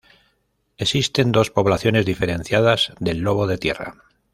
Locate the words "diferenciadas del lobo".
2.07-3.45